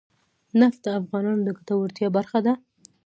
نفت 0.59 0.79
د 0.85 0.87
افغانانو 0.99 1.41
د 1.45 1.49
ګټورتیا 1.57 2.07
برخه 2.17 2.39
ده. 2.45 2.53